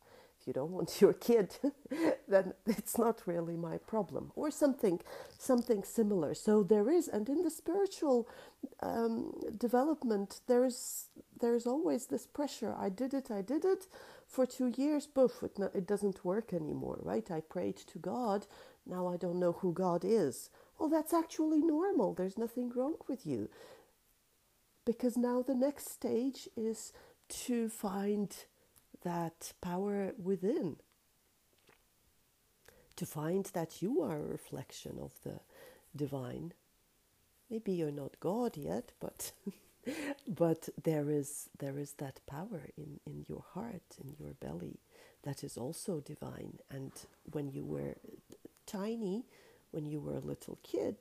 [0.50, 1.56] you don't want your kid
[2.28, 4.32] then it's not really my problem.
[4.36, 5.00] Or something
[5.38, 6.34] something similar.
[6.34, 8.28] So there is and in the spiritual
[8.82, 11.10] um, development there's
[11.40, 12.74] there's always this pressure.
[12.88, 13.86] I did it i did it
[14.28, 15.06] for two years.
[15.08, 17.30] Both it, it doesn't work anymore right?
[17.30, 18.48] I prayed to god.
[18.88, 20.50] Now i don't know who god is.
[20.80, 22.14] Well that's actually normal.
[22.16, 23.50] There's nothing wrong with you.
[24.86, 26.92] Because now the next stage is
[27.46, 28.36] to find
[29.04, 30.78] that power within
[32.96, 35.40] to find that you are a reflection of the
[35.96, 36.54] divine.
[37.50, 39.32] Maybe you're not god yet but
[40.28, 44.80] but there is there is that power in in your heart in your belly
[45.24, 46.60] that is also divine.
[46.70, 46.92] And
[47.32, 47.96] when you were
[48.66, 49.26] tiny
[49.72, 50.98] when you were a little kid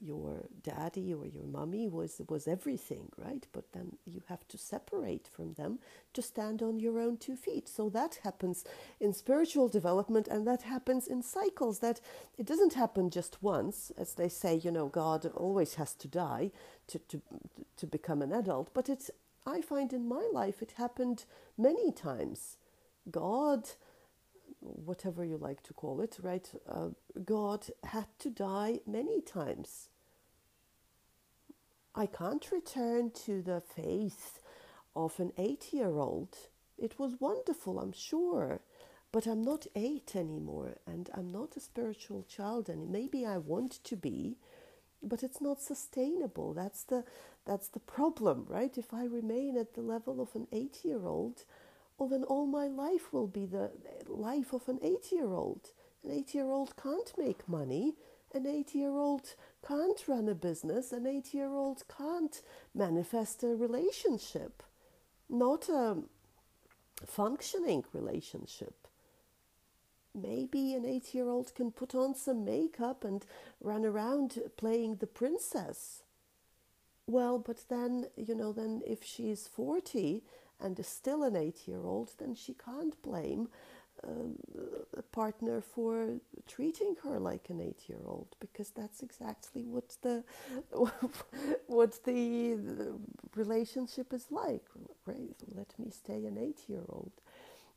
[0.00, 3.46] your daddy or your mummy was was everything right?
[3.52, 5.78] But then you have to separate from them
[6.14, 7.68] to stand on your own two feet.
[7.68, 8.64] So that happens
[9.00, 12.00] in spiritual development and that happens in cycles that
[12.38, 16.50] it doesn't happen just once as they say you know god always has to die
[16.88, 17.22] to to
[17.76, 18.70] to become an adult.
[18.74, 19.10] But it's
[19.46, 21.26] i find in my life it happened
[21.58, 22.56] many times.
[23.10, 23.68] God
[24.60, 26.50] whatever you like to call it, right?
[26.68, 26.88] Uh,
[27.24, 29.89] God had to die many times
[31.94, 34.38] I can't return to the face
[34.94, 36.36] of an eight year old.
[36.78, 38.60] It was wonderful, I'm sure,
[39.12, 43.82] but I'm not eight anymore and I'm not a spiritual child and maybe I want
[43.84, 44.36] to be,
[45.02, 46.54] but it's not sustainable.
[46.54, 47.04] That's the
[47.44, 48.76] that's the problem, right?
[48.78, 51.44] If I remain at the level of an eight year old,
[51.98, 53.72] well then all my life will be the
[54.06, 55.70] life of an eight year old.
[56.04, 57.94] An eight year old can't make money.
[58.32, 59.34] An eight year old
[59.66, 60.92] can't run a business.
[60.92, 62.40] An eight year old can't
[62.74, 64.62] manifest a relationship.
[65.28, 65.98] Not a
[67.06, 68.80] functioning relationship
[70.14, 73.24] maybe an eight year old can put on some makeup and
[73.60, 76.02] run around playing the princess.
[77.06, 80.22] Well, but then, you know, then if she's 40
[80.60, 83.48] and is still an eight year old, then she can't blame
[84.06, 86.16] uh, a partner for
[86.48, 90.24] treating her like an eight year old because that's exactly what the
[91.68, 92.94] what the, the
[93.36, 94.64] relationship is like.
[95.06, 97.12] Right let me stay an eight year old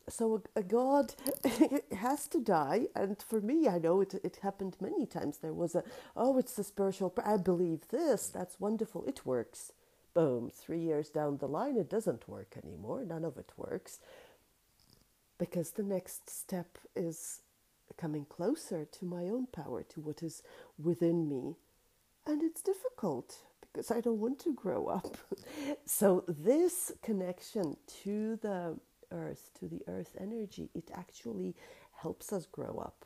[0.09, 1.13] so a, a god
[1.97, 5.39] has to die and for me i know it, it happened many times.
[5.39, 5.83] There was a
[6.15, 9.73] oh it's the spiritual i believe this that's wonderful it works.
[10.13, 13.99] Boom three years down the line it doesn't work anymore none of it works
[15.43, 17.41] because the next step is
[17.97, 20.41] coming closer to my own power to what is
[20.77, 21.55] within me
[22.25, 25.17] and it's difficult because i don't want to grow up
[25.85, 28.75] so this connection to the
[29.13, 31.55] earth, to the earth energy, it actually
[32.01, 33.05] helps us grow up.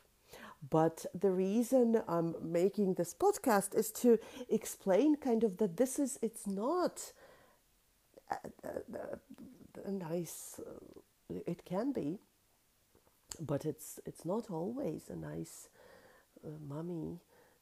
[0.68, 4.18] But the reason I'm making this podcast is to
[4.48, 7.12] explain kind of that this is, it's not
[8.30, 12.18] a, a, a nice, uh, it can be,
[13.40, 15.68] but it's, it's not always a nice
[16.44, 17.20] uh, mummy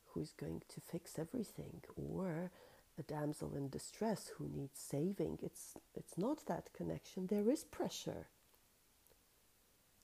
[0.08, 2.50] who's going to fix everything or
[2.98, 5.38] a damsel in distress who needs saving.
[5.42, 7.26] It's, it's not that connection.
[7.26, 8.28] There is pressure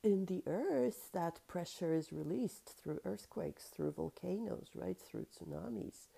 [0.03, 4.99] in the earth, that pressure is released through earthquakes, through volcanoes, right?
[4.99, 6.09] Through tsunamis.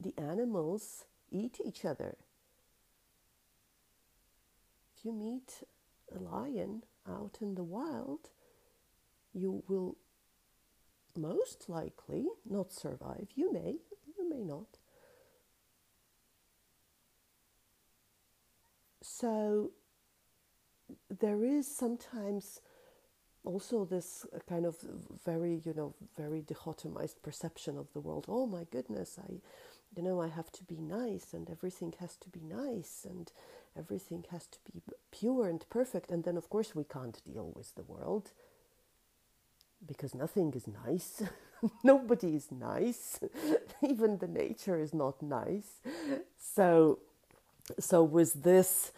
[0.00, 2.16] The animals eat each other.
[4.96, 5.62] If you meet
[6.14, 8.30] a lion out in the wild,
[9.32, 9.96] you will
[11.16, 13.28] most likely not survive.
[13.34, 13.76] You may,
[14.16, 14.78] you may not.
[19.02, 19.72] So
[21.20, 22.60] there is sometimes
[23.44, 24.76] also this kind of
[25.24, 29.32] very you know very dichotomized perception of the world oh my goodness i
[29.96, 33.32] you know i have to be nice and everything has to be nice and
[33.78, 37.74] everything has to be pure and perfect and then of course we can't deal with
[37.74, 38.32] the world
[39.86, 41.22] because nothing is nice.
[41.84, 43.20] Nobody is nice.
[43.88, 45.80] Even the nature is not nice.
[46.38, 47.00] So
[47.78, 48.92] so with this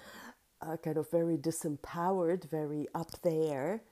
[0.61, 3.83] a kind of very disempowered, very up there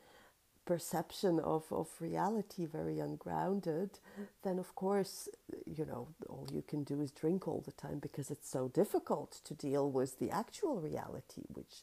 [0.67, 3.99] perception of, of reality, very ungrounded,
[4.45, 5.29] then of course,
[5.67, 9.41] you know, all you can do is drink all the time because it's so difficult
[9.45, 11.83] to deal with the actual reality, which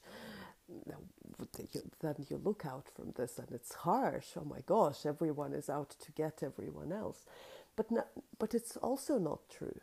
[2.01, 4.27] then you look out from this and it's harsh.
[4.37, 7.25] Oh my gosh, everyone is out to get everyone else.
[7.75, 8.07] But, not,
[8.39, 9.79] but it's also not true.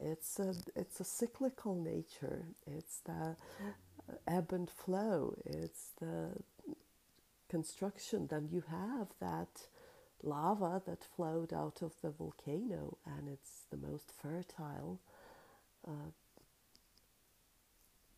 [0.00, 2.44] It's a, it's a cyclical nature.
[2.66, 3.36] It's the,
[4.26, 6.30] ebb and flow, it's the
[7.48, 8.26] construction.
[8.28, 9.66] Then you have that
[10.22, 15.00] lava that flowed out of the volcano, and it's the most fertile.
[15.86, 16.10] Uh,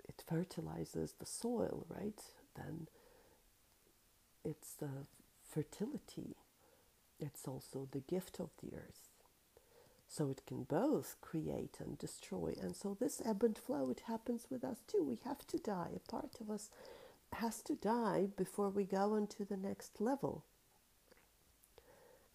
[0.08, 2.20] it fertilizes the soil, right?
[2.56, 2.88] Then
[4.44, 5.06] it's the
[5.46, 6.36] fertility.
[7.20, 9.08] It's also the gift of the earth.
[10.08, 12.54] So it can both create and destroy.
[12.60, 15.04] And so this ebb and flow, it happens with us too.
[15.04, 15.90] We have to die.
[15.94, 16.70] A part of us
[17.34, 20.44] has to die before we go into the next level.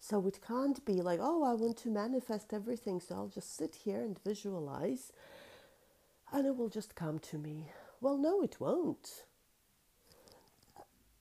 [0.00, 3.74] So it can't be like, oh, I want to manifest everything, so I'll just sit
[3.84, 5.12] here and visualize
[6.32, 7.70] and it will just come to me.
[8.00, 9.24] Well, no, it won't.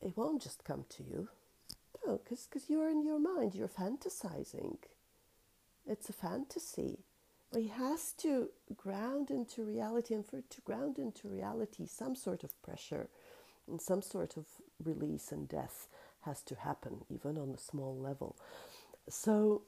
[0.01, 1.29] It won't just come to you.
[2.05, 4.77] No, because you're in your mind, you're fantasizing.
[5.85, 6.99] It's a fantasy.
[7.55, 12.43] It has to ground into reality, and for it to ground into reality, some sort
[12.43, 13.07] of pressure
[13.67, 14.45] and some sort of
[14.83, 15.87] release and death
[16.21, 18.35] has to happen, even on a small level.
[19.09, 19.63] So,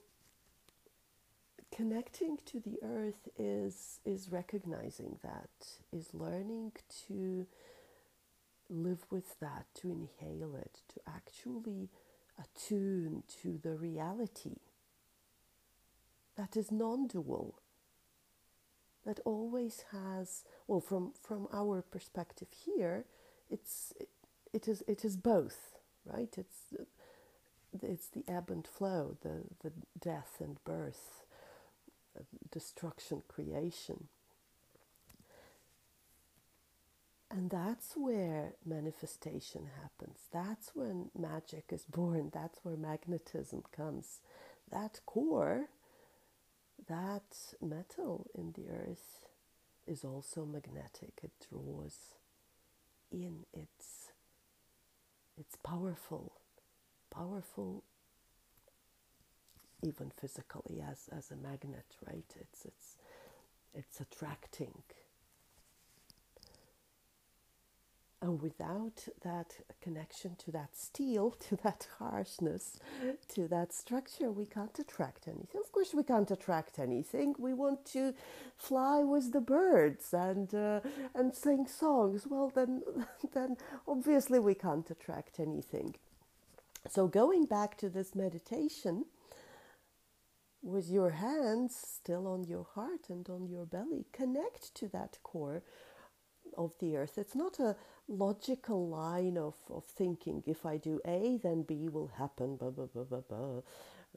[1.75, 5.49] connecting to the earth is is recognizing that,
[5.93, 6.73] is learning
[7.07, 7.47] to
[8.69, 11.89] live with that, to inhale it, to actually
[12.39, 14.57] attune to the reality
[16.37, 17.55] that is non dual.
[19.05, 23.05] that always has well from from our perspective here
[23.49, 24.09] it's it,
[24.53, 25.75] it is it is both
[26.05, 26.33] right?
[26.37, 26.73] It's
[27.81, 31.23] it's the ebb and flow the the death and birth
[32.17, 34.07] uh, destruction creation.
[37.31, 40.19] And that's where manifestation happens.
[40.31, 42.29] That's when magic is born.
[42.33, 44.21] That's where magnetism comes.
[44.71, 45.67] That core
[46.87, 49.27] that metal in the earth
[49.87, 51.19] is also magnetic.
[51.23, 52.14] It draws
[53.11, 54.11] in its
[55.37, 56.33] it's powerful,
[57.11, 57.83] powerful
[59.83, 62.33] even physically as, as a magnet, right?
[62.39, 62.95] It's it's
[63.73, 64.83] it's attracting
[68.21, 72.79] And without that connection to that steel, to that harshness,
[73.29, 75.61] to that structure, we can't attract anything.
[75.61, 77.35] Of course, we can't attract anything.
[77.37, 78.13] We want to
[78.57, 80.79] fly with the birds and uh,
[81.13, 82.25] and sing songs.
[82.27, 82.83] Well, then,
[83.33, 83.57] then
[83.87, 85.95] obviously we can't attract anything.
[86.89, 89.05] So going back to this meditation,
[90.65, 95.61] with your hands still on your heart and on your belly, connect to that core
[96.57, 97.17] of the earth.
[97.17, 97.75] It's not a
[98.07, 100.43] logical line of, of thinking.
[100.45, 102.57] If I do A, then B will happen.
[102.57, 103.61] Blah, blah, blah, blah, blah.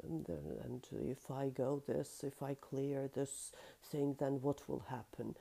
[0.03, 3.53] And, uh, and if I go this, if I clear this
[3.85, 5.35] thing, then what will happen?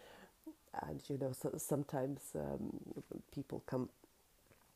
[0.84, 2.72] And you know, so sometimes um,
[3.34, 3.90] people come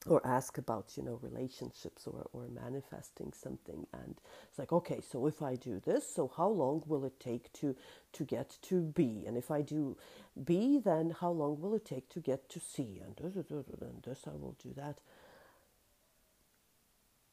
[0.08, 3.86] or ask about you know relationships or, or manifesting something.
[3.93, 7.52] And it's like okay so if i do this so how long will it take
[7.54, 7.76] to
[8.14, 9.24] to get to b?
[9.28, 9.97] And if i do
[10.43, 13.02] b then how long will it take to get to c?
[13.04, 13.16] And,
[14.04, 14.99] this i will do that.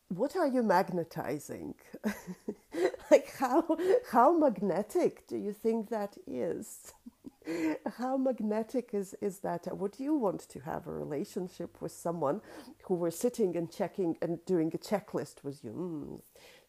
[0.09, 1.75] What are you magnetizing?
[3.11, 3.77] Like how
[4.13, 6.93] how magnetic do you think that is
[7.99, 9.77] how magnetic is, is that?
[9.77, 12.41] Would you want to have a relationship with someone
[12.85, 15.73] who were sitting and checking and doing a checklist with you?
[15.73, 16.23] Mm.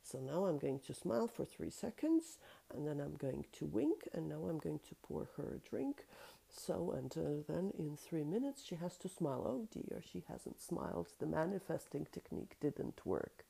[0.03, 2.37] So now I'm going to smile for three seconds,
[2.73, 6.05] and then I'm going to wink, and now I'm going to pour her a drink.
[6.49, 9.43] So, and uh, then in three minutes, she has to smile.
[9.47, 11.09] Oh dear, she hasn't smiled.
[11.19, 13.45] The manifesting technique didn't work.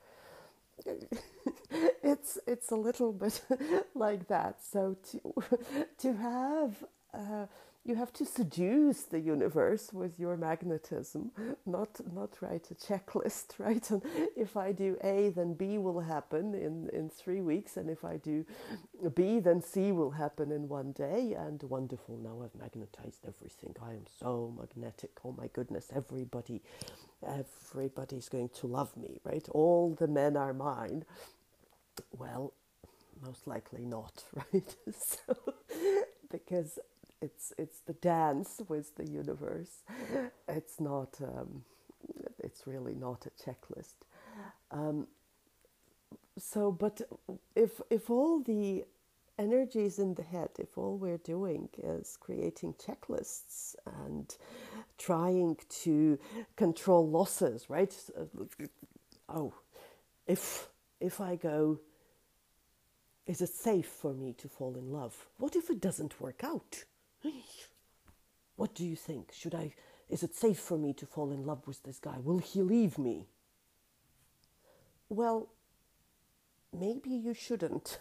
[2.03, 3.41] it's it's a little bit
[3.95, 4.57] like that.
[4.63, 5.33] So to
[5.99, 7.47] to have uh,
[7.85, 11.31] you have to seduce the universe with your magnetism,
[11.65, 13.89] not not write a checklist, right?
[13.91, 14.03] And
[14.37, 18.17] if I do A, then B will happen in, in three weeks, and if I
[18.17, 18.45] do
[19.15, 21.33] B, then C will happen in one day.
[21.37, 23.75] And wonderful, now I've magnetized everything.
[23.81, 25.11] I am so magnetic.
[25.25, 26.61] Oh my goodness, everybody,
[27.25, 29.47] everybody's going to love me, right?
[29.51, 31.05] All the men are mine.
[32.11, 32.53] Well,
[33.23, 34.75] most likely not, right?
[34.93, 35.53] so
[36.31, 36.79] because
[37.21, 39.83] it's it's the dance with the universe.
[40.47, 41.19] It's not.
[41.21, 41.63] Um,
[42.39, 43.95] it's really not a checklist.
[44.71, 45.07] Um,
[46.37, 47.01] so, but
[47.55, 48.85] if if all the
[49.39, 54.35] energies in the head, if all we're doing is creating checklists and
[54.97, 56.19] trying to
[56.55, 57.93] control losses, right?
[59.29, 59.53] Oh,
[60.27, 60.69] if
[61.01, 61.79] if I go,
[63.27, 65.27] is it safe for me to fall in love?
[65.37, 66.85] What if it doesn't work out?
[68.55, 69.31] What do you think?
[69.31, 69.73] Should I
[70.09, 72.17] is it safe for me to fall in love with this guy?
[72.23, 73.27] Will he leave me?
[75.07, 75.49] Well,
[76.73, 77.99] maybe you shouldn't.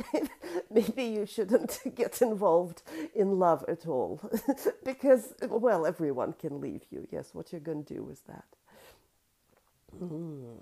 [0.70, 2.82] maybe you shouldn't get involved
[3.14, 4.20] in love at all.
[4.84, 7.06] because, well, everyone can leave you.
[7.10, 8.44] Yes, what you're going to do with that?
[10.00, 10.58] Mm.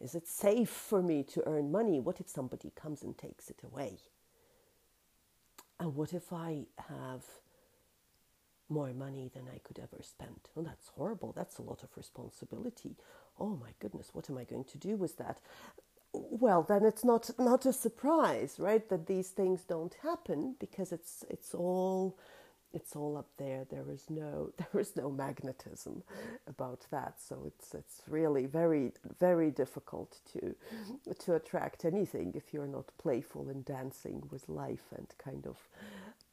[0.00, 1.98] Is it safe for me to earn money?
[1.98, 3.98] What if somebody comes and takes it away?
[5.80, 7.24] And what if I have
[8.68, 10.40] more money than I could ever spend?
[10.54, 11.32] Well, that's horrible.
[11.36, 12.96] That's a lot of responsibility.
[13.40, 15.40] Oh my goodness, what am I going to do with that?
[16.12, 21.24] Well, then it's not not a surprise, right, that these things don't happen because it's
[21.30, 22.18] it's all
[22.74, 23.66] it's all up there.
[23.70, 26.04] There is no there is no magnetism
[26.48, 27.16] about that.
[27.20, 30.56] So it's it's really very very difficult to
[31.20, 35.58] to attract anything if you're not playful and dancing with life and kind of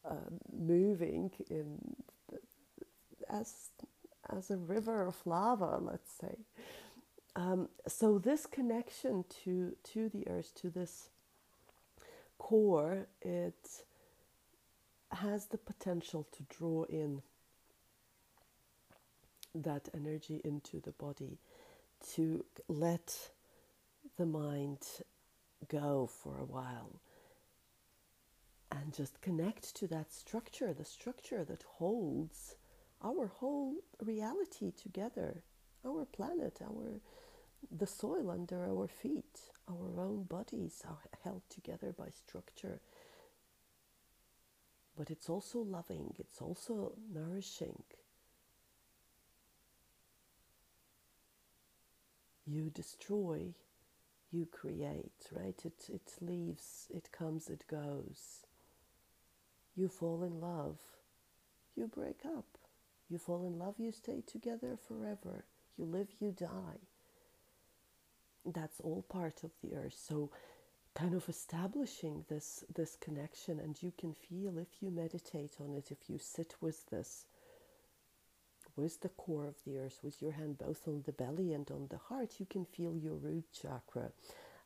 [0.06, 1.96] uh, moving in
[3.30, 3.70] as
[4.30, 6.38] as a river of lava, let's say.
[7.36, 11.10] Um, so this connection to to the earth, to this
[12.40, 13.81] core, it
[15.22, 17.22] has the potential to draw in
[19.54, 21.38] that energy into the body,
[22.14, 23.32] to let
[24.18, 24.80] the mind
[25.68, 27.00] go for a while.
[28.72, 32.56] and just connect to that structure, the structure that holds
[33.04, 35.44] our whole reality together,
[35.86, 37.02] our planet, our
[37.72, 42.82] the soil under our feet, our own bodies are held together by structure.
[44.98, 47.84] But it's also loving, it's also nourishing.
[52.46, 53.54] You destroy,
[54.32, 55.60] you create, right?
[55.64, 58.46] It, it leaves, it comes, it goes.
[59.76, 60.78] You fall in love,
[61.76, 62.46] you break up.
[63.10, 65.44] You fall in love, you stay together forever.
[65.78, 66.80] You live, you die.
[68.46, 69.98] That's all part of the earth.
[69.98, 70.32] So,
[70.96, 75.92] kind of establishing this this connection, and you can feel if you meditate on it,
[75.92, 77.26] if you sit with this,
[78.76, 81.88] with the core of the earth, with your hand both on the belly and on
[81.90, 84.12] the heart, you can feel your root chakra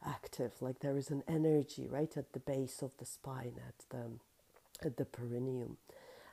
[0.06, 0.54] active.
[0.62, 4.12] Like there is an energy right at the base of the spine, at the
[4.86, 5.78] at the perineum.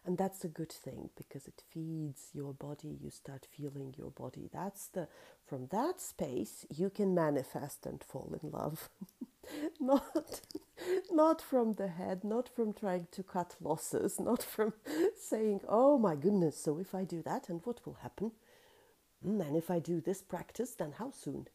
[0.05, 2.99] And that's a good thing because it feeds your body.
[3.01, 4.51] You start feeling your body.
[4.53, 5.09] That's the
[5.47, 8.91] from that space you can manifest and fall in love.
[9.81, 10.41] not
[11.11, 14.73] not from the head, not from trying to cut losses, not from
[15.17, 18.33] saying, "Oh my goodness, so if I do that and what will happen?"
[19.23, 21.49] Hmm, and if I do this practice, then how soon?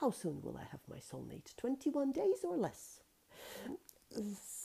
[0.00, 1.56] How soon will I have my soulmate?
[1.56, 3.00] 21 days or less?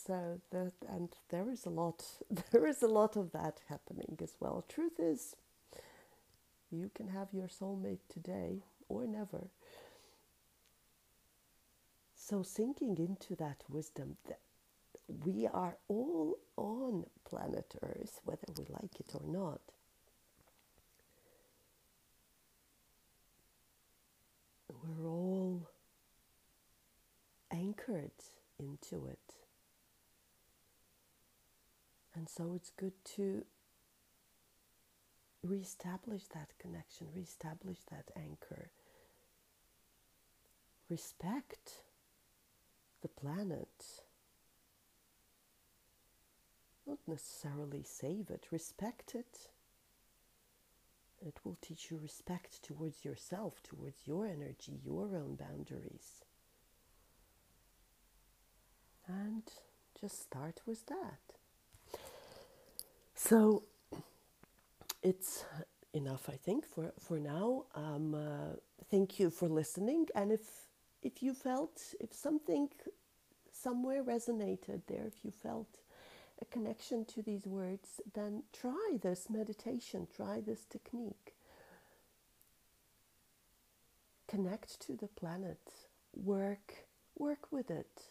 [0.05, 2.03] so that and there is a lot
[2.51, 5.35] there is a lot of that happening as well truth is
[6.71, 9.47] you can have your soulmate today or never
[12.29, 14.39] so sinking into that wisdom that
[15.25, 19.61] we are all on planet earth whether we like it or not
[24.83, 25.67] we're all
[27.51, 28.11] anchored
[28.59, 29.33] into it
[32.15, 33.43] and so it's good to
[35.43, 38.71] reestablish that connection, reestablish that anchor.
[40.89, 41.83] Respect
[43.01, 44.01] the planet.
[46.87, 49.49] Not necessarily save it, respect it.
[51.21, 56.23] It will teach you respect towards yourself, towards your energy, your own boundaries.
[59.07, 59.43] And
[59.99, 61.19] just start with that.
[63.15, 63.63] So
[65.03, 65.43] it's
[65.93, 67.65] enough, I think, for, for now.
[67.75, 68.55] Um, uh,
[68.89, 70.07] thank you for listening.
[70.15, 70.68] And if,
[71.01, 72.69] if you felt, if something
[73.51, 75.79] somewhere resonated there, if you felt
[76.41, 81.33] a connection to these words, then try this meditation, try this technique.
[84.27, 85.59] Connect to the planet,
[86.15, 86.85] work,
[87.17, 88.03] work with it.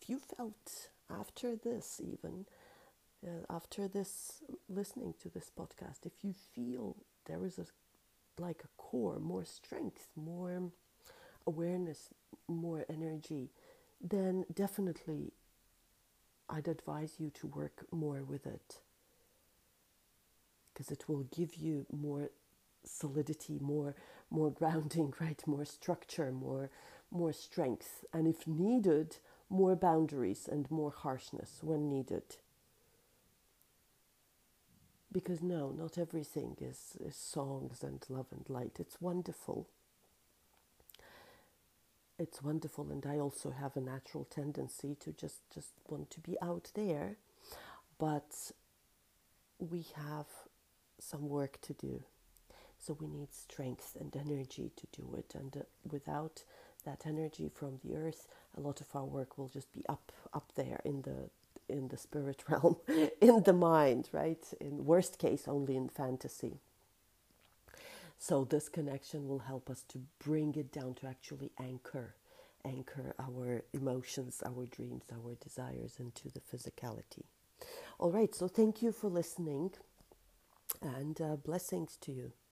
[0.00, 2.46] If you felt after this, even,
[3.26, 6.96] uh, after this listening to this podcast if you feel
[7.26, 7.66] there is a
[8.40, 10.70] like a core more strength more
[11.48, 12.10] awareness
[12.46, 13.50] more energy
[14.00, 15.32] then definitely
[16.50, 18.78] i'd advise you to work more with it
[20.72, 22.30] because it will give you more
[22.84, 23.94] solidity more
[24.30, 26.70] more grounding right more structure more
[27.10, 29.16] more strength and if needed
[29.50, 32.36] more boundaries and more harshness when needed
[35.12, 38.76] because no, not everything is, is songs and love and light.
[38.78, 39.68] It's wonderful.
[42.18, 46.36] It's wonderful, and I also have a natural tendency to just, just want to be
[46.42, 47.18] out there,
[47.98, 48.52] but
[49.58, 50.26] we have
[51.00, 52.04] some work to do.
[52.78, 55.60] So we need strength and energy to do it, and uh,
[55.90, 56.44] without
[56.84, 60.52] that energy from the earth, a lot of our work will just be up up
[60.56, 61.30] there in the
[61.68, 62.76] in the spirit realm,
[63.20, 64.44] in the mind, right?
[64.60, 66.60] In worst case, only in fantasy.
[68.18, 72.14] So this connection will help us to bring it down to actually anchor,
[72.64, 77.24] anchor our emotions, our dreams, our desires into the physicality.
[77.98, 79.70] All right, so thank you for listening
[80.82, 82.32] and uh, blessings to you.